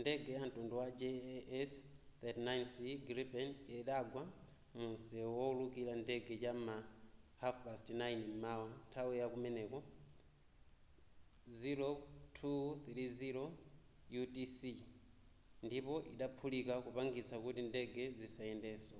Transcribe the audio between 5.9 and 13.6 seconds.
ndege cham'ma 09:30 m'mawa nthawi yakumeneko 0230